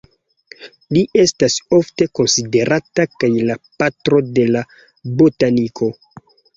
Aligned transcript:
Li 0.97 1.03
estas 1.23 1.57
ofte 1.81 2.09
konsiderata 2.21 3.07
kaj 3.13 3.31
la 3.53 3.61
"patro 3.79 4.25
de 4.35 4.51
la 4.53 4.69
botaniko". 5.25 5.97